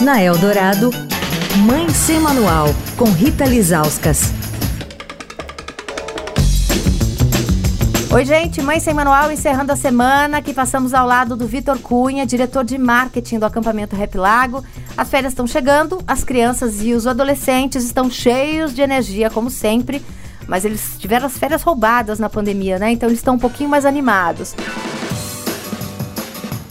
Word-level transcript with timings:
Na 0.00 0.20
Eldorado, 0.20 0.90
Mãe 1.64 1.88
Sem 1.88 2.18
Manual, 2.18 2.66
com 2.96 3.04
Rita 3.04 3.44
Lizauskas. 3.44 4.32
Oi, 8.12 8.24
gente, 8.24 8.60
Mãe 8.60 8.80
Sem 8.80 8.92
Manual 8.92 9.30
encerrando 9.30 9.70
a 9.70 9.76
semana 9.76 10.42
que 10.42 10.52
passamos 10.52 10.92
ao 10.92 11.06
lado 11.06 11.36
do 11.36 11.46
Vitor 11.46 11.78
Cunha, 11.78 12.26
diretor 12.26 12.64
de 12.64 12.76
marketing 12.76 13.38
do 13.38 13.46
acampamento 13.46 13.94
Rap 13.94 14.16
Lago. 14.16 14.64
As 14.96 15.08
férias 15.08 15.32
estão 15.32 15.46
chegando, 15.46 16.02
as 16.08 16.24
crianças 16.24 16.82
e 16.82 16.92
os 16.92 17.06
adolescentes 17.06 17.84
estão 17.84 18.10
cheios 18.10 18.74
de 18.74 18.82
energia, 18.82 19.30
como 19.30 19.48
sempre, 19.48 20.04
mas 20.48 20.64
eles 20.64 20.96
tiveram 20.98 21.26
as 21.26 21.38
férias 21.38 21.62
roubadas 21.62 22.18
na 22.18 22.28
pandemia, 22.28 22.80
né? 22.80 22.90
Então 22.90 23.08
eles 23.08 23.20
estão 23.20 23.36
um 23.36 23.38
pouquinho 23.38 23.70
mais 23.70 23.86
animados. 23.86 24.56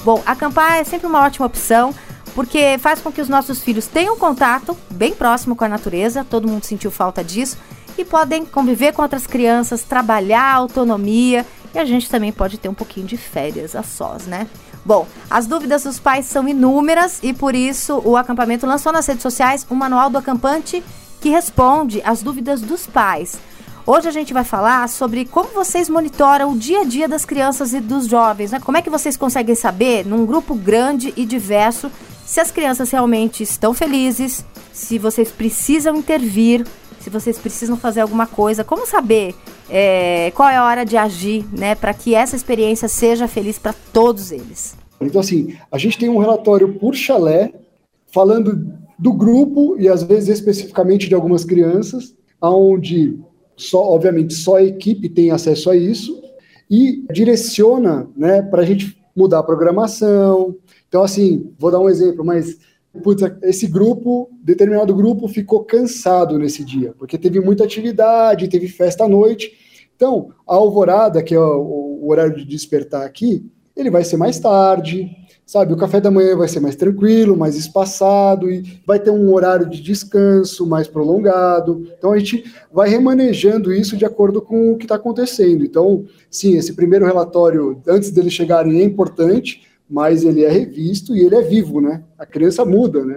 Bom, 0.04 0.22
acampar 0.26 0.74
é 0.74 0.84
sempre 0.84 1.08
uma 1.08 1.24
ótima 1.24 1.46
opção 1.46 1.94
porque 2.34 2.78
faz 2.80 3.00
com 3.00 3.12
que 3.12 3.22
os 3.22 3.30
nossos 3.30 3.62
filhos 3.62 3.88
tenham 3.88 4.18
contato 4.18 4.78
bem 4.90 5.14
próximo 5.14 5.56
com 5.56 5.64
a 5.64 5.70
natureza, 5.70 6.26
todo 6.28 6.48
mundo 6.48 6.66
sentiu 6.66 6.92
falta 6.92 7.24
disso, 7.24 7.58
e 7.98 8.04
podem 8.04 8.46
conviver 8.46 8.94
com 8.94 9.02
outras 9.02 9.28
crianças, 9.28 9.84
trabalhar 9.84 10.54
autonomia, 10.54 11.46
e 11.74 11.80
a 11.80 11.86
gente 11.86 12.10
também 12.10 12.32
pode 12.32 12.58
ter 12.58 12.70
um 12.70 12.74
pouquinho 12.74 13.06
de 13.06 13.18
férias 13.18 13.76
a 13.76 13.84
sós, 13.84 14.26
né? 14.26 14.48
Bom, 14.86 15.08
as 15.30 15.48
dúvidas 15.48 15.84
dos 15.84 16.00
pais 16.00 16.26
são 16.26 16.48
inúmeras 16.48 17.20
e 17.24 17.34
por 17.34 17.56
isso 17.56 18.02
o 18.04 18.18
acampamento 18.18 18.66
lançou 18.66 18.92
nas 18.92 19.08
redes 19.08 19.24
sociais 19.24 19.66
um 19.72 19.76
manual 19.76 20.10
do 20.10 20.18
acampante 20.18 20.84
que 21.22 21.30
responde 21.30 22.02
às 22.04 22.22
dúvidas 22.22 22.62
dos 22.62 22.86
pais. 22.86 23.40
Hoje 23.86 24.08
a 24.08 24.12
gente 24.12 24.34
vai 24.34 24.44
falar 24.44 24.88
sobre 24.90 25.26
como 25.26 25.50
vocês 25.50 25.90
monitoram 25.90 26.52
o 26.52 26.58
dia 26.58 26.82
a 26.82 26.84
dia 26.84 27.08
das 27.08 27.26
crianças 27.26 27.74
e 27.74 27.80
dos 27.80 28.08
jovens, 28.08 28.52
né? 28.52 28.60
Como 28.60 28.78
é 28.78 28.82
que 28.82 28.90
vocês 28.90 29.16
conseguem 29.18 29.56
saber, 29.56 30.06
num 30.06 30.26
grupo 30.26 30.54
grande 30.54 31.14
e 31.16 31.26
diverso, 31.26 31.90
se 32.26 32.40
as 32.40 32.52
crianças 32.52 32.92
realmente 32.92 33.44
estão 33.44 33.74
felizes, 33.74 34.46
se 34.72 34.98
vocês 34.98 35.32
precisam 35.32 35.96
intervir, 35.96 36.66
se 37.00 37.10
vocês 37.10 37.38
precisam 37.38 37.76
fazer 37.76 38.02
alguma 38.02 38.26
coisa, 38.26 38.64
como 38.64 38.88
saber 38.88 39.36
é, 39.70 40.32
qual 40.36 40.50
é 40.50 40.56
a 40.56 40.66
hora 40.66 40.86
de 40.86 40.96
agir, 40.96 41.46
né, 41.52 41.76
para 41.76 41.94
que 41.94 42.16
essa 42.16 42.36
experiência 42.36 42.88
seja 42.88 43.28
feliz 43.28 43.60
para 43.60 43.74
todos 43.92 44.32
eles. 44.32 44.76
Então, 45.02 45.20
assim, 45.20 45.56
a 45.72 45.78
gente 45.78 45.98
tem 45.98 46.10
um 46.10 46.18
relatório 46.18 46.74
por 46.80 46.96
chalé 46.96 47.54
falando 48.12 48.72
do 48.98 49.12
grupo 49.12 49.76
e 49.78 49.90
às 49.90 50.04
vezes 50.04 50.30
especificamente 50.30 51.10
de 51.10 51.16
algumas 51.16 51.44
crianças, 51.44 52.16
onde 52.42 53.20
só, 53.56 53.84
obviamente, 53.84 54.34
só 54.34 54.58
a 54.58 54.64
equipe 54.64 55.10
tem 55.10 55.32
acesso 55.32 55.70
a 55.70 55.76
isso 55.76 56.22
e 56.70 57.06
direciona, 57.12 58.08
né, 58.16 58.42
para 58.42 58.62
a 58.62 58.66
gente 58.66 58.98
mudar 59.16 59.40
a 59.40 59.44
programação, 59.44 60.56
então, 60.88 61.02
assim, 61.02 61.52
vou 61.58 61.72
dar 61.72 61.80
um 61.80 61.90
exemplo, 61.90 62.24
mas 62.24 62.58
putz, 63.02 63.24
esse 63.42 63.66
grupo, 63.66 64.30
determinado 64.44 64.94
grupo, 64.94 65.28
ficou 65.28 65.64
cansado 65.64 66.38
nesse 66.38 66.64
dia, 66.64 66.94
porque 67.00 67.18
teve 67.18 67.40
muita 67.40 67.64
atividade, 67.64 68.48
teve 68.48 68.68
festa 68.68 69.06
à 69.06 69.08
noite. 69.08 69.52
Então, 69.96 70.30
a 70.48 70.54
alvorada, 70.54 71.24
que 71.24 71.34
é 71.34 71.40
o, 71.40 72.00
o 72.02 72.12
horário 72.12 72.36
de 72.36 72.46
despertar 72.46 73.04
aqui, 73.04 73.50
ele 73.76 73.90
vai 73.90 74.04
ser 74.04 74.18
mais 74.18 74.40
tarde, 74.40 75.10
sabe? 75.46 75.74
O 75.74 75.78
café 75.78 76.00
da 76.00 76.12
manhã 76.12 76.36
vai 76.36 76.48
ser 76.48 76.60
mais 76.60 76.76
tranquilo, 76.76 77.38
mais 77.38 77.56
espaçado 77.56 78.50
e 78.50 78.82
vai 78.86 79.00
ter 79.00 79.12
um 79.12 79.34
horário 79.34 79.70
de 79.70 79.82
descanso 79.82 80.66
mais 80.66 80.88
prolongado. 80.88 81.88
Então 81.98 82.12
a 82.12 82.18
gente 82.18 82.44
vai 82.72 82.90
remanejando 82.90 83.74
isso 83.74 83.98
de 83.98 84.06
acordo 84.06 84.42
com 84.42 84.74
o 84.74 84.78
que 84.78 84.86
está 84.86 84.96
acontecendo. 84.96 85.64
Então, 85.64 86.06
sim, 86.30 86.58
esse 86.58 86.74
primeiro 86.74 87.06
relatório, 87.06 87.82
antes 87.88 88.12
deles 88.12 88.34
chegarem, 88.34 88.82
é 88.82 88.84
importante 88.84 89.62
mas 89.90 90.24
ele 90.24 90.44
é 90.44 90.50
revisto 90.50 91.16
e 91.16 91.24
ele 91.24 91.36
é 91.36 91.42
vivo, 91.42 91.80
né? 91.80 92.04
A 92.18 92.26
criança 92.26 92.66
muda, 92.66 93.06
né? 93.06 93.16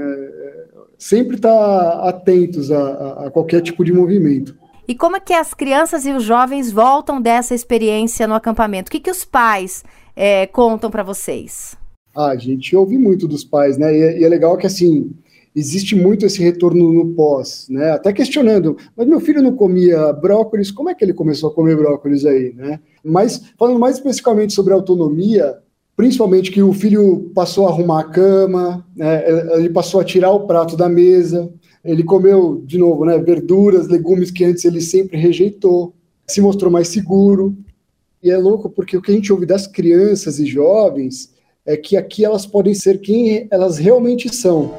Sempre 0.99 1.37
está 1.37 2.09
atentos 2.09 2.71
a, 2.71 3.27
a, 3.27 3.31
qualquer 3.31 3.63
tipo 3.63 3.83
de 3.83 3.93
movimento. 3.93 4.55
E 4.89 4.95
como 4.95 5.17
é 5.17 5.21
que 5.21 5.33
as 5.33 5.55
crianças 5.55 6.07
e 6.07 6.13
os 6.13 6.23
jovens 6.23 6.71
voltam 6.71 7.20
dessa 7.20 7.55
experiência 7.55 8.27
no 8.27 8.35
acampamento? 8.35 8.89
O 8.89 8.91
que, 8.91 9.01
que 9.01 9.11
os 9.11 9.25
pais 9.25 9.85
é, 10.15 10.47
contam 10.47 10.91
para 10.91 11.03
vocês? 11.03 11.77
Ah, 12.17 12.31
a 12.31 12.37
gente 12.37 12.75
ouve 12.75 12.97
muito 12.97 13.29
dos 13.29 13.45
pais, 13.45 13.77
né? 13.77 13.95
E, 13.95 14.01
é, 14.01 14.21
e 14.21 14.25
é 14.25 14.29
legal 14.29 14.57
que, 14.57 14.67
assim, 14.67 15.13
existe 15.55 15.95
muito 15.95 16.25
esse 16.25 16.43
retorno 16.43 16.91
no 16.91 17.15
pós, 17.15 17.67
né? 17.69 17.91
Até 17.91 18.11
questionando, 18.11 18.75
mas 18.97 19.07
meu 19.07 19.21
filho 19.21 19.43
não 19.43 19.55
comia 19.55 20.15
brócolis, 20.15 20.71
como 20.71 20.89
é 20.89 20.95
que 20.95 21.05
ele 21.05 21.13
começou 21.13 21.51
a 21.51 21.53
comer 21.55 21.77
brócolis 21.77 22.25
aí, 22.25 22.55
né? 22.55 22.81
Mas 23.05 23.43
falando 23.59 23.79
mais 23.79 23.97
especificamente 23.97 24.55
sobre 24.55 24.73
autonomia, 24.73 25.59
principalmente 25.95 26.51
que 26.51 26.63
o 26.63 26.73
filho 26.73 27.31
passou 27.35 27.67
a 27.67 27.71
arrumar 27.71 28.01
a 28.01 28.05
cama, 28.05 28.87
né, 28.97 29.25
ele 29.59 29.69
passou 29.69 30.01
a 30.01 30.05
tirar 30.05 30.31
o 30.31 30.47
prato 30.47 30.75
da 30.75 30.89
mesa, 30.89 31.51
ele 31.85 32.03
comeu, 32.03 32.63
de 32.67 32.79
novo, 32.79 33.05
né, 33.05 33.19
verduras, 33.19 33.89
legumes 33.89 34.31
que 34.31 34.45
antes 34.45 34.65
ele 34.65 34.81
sempre 34.81 35.19
rejeitou, 35.19 35.95
se 36.27 36.41
mostrou 36.41 36.71
mais 36.71 36.89
seguro. 36.89 37.57
E 38.23 38.31
é 38.31 38.37
louco 38.37 38.69
porque 38.69 38.97
o 38.97 39.03
que 39.03 39.11
a 39.11 39.15
gente 39.15 39.33
ouve 39.33 39.47
das 39.47 39.67
crianças 39.67 40.39
e 40.39 40.47
jovens 40.47 41.36
é 41.67 41.77
que 41.77 41.97
aqui 41.97 42.25
elas 42.25 42.47
podem 42.47 42.75
ser 42.75 43.01
quem 43.01 43.49
elas 43.51 43.77
realmente 43.79 44.35
são. 44.35 44.73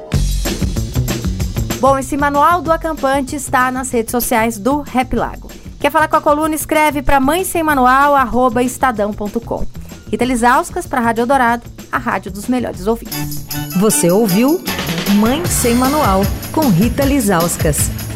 Bom, 1.80 1.96
esse 1.96 2.16
manual 2.16 2.60
do 2.60 2.72
acampante 2.72 3.36
está 3.36 3.70
nas 3.70 3.90
redes 3.90 4.10
sociais 4.10 4.58
do 4.58 4.80
Rap 4.80 5.14
Lago. 5.14 5.48
Quer 5.78 5.92
falar 5.92 6.08
com 6.08 6.16
a 6.16 6.20
coluna? 6.20 6.54
Escreve 6.54 7.02
para 7.02 7.20
mãe 7.20 7.44
sem 7.44 7.62
manual, 7.62 8.14
estadão.com. 8.60 9.64
Rita 10.10 10.24
Lisauskas 10.24 10.86
para 10.86 11.00
a 11.00 11.04
Rádio 11.04 11.22
Eldorado, 11.22 11.62
a 11.92 11.98
rádio 11.98 12.32
dos 12.32 12.48
melhores 12.48 12.86
ouvintes. 12.86 13.44
Você 13.78 14.10
ouviu 14.10 14.60
Mãe 15.20 15.44
Sem 15.46 15.74
Manual, 15.74 16.22
com 16.52 16.68
Rita 16.68 17.04
Lisauskas. 17.04 18.07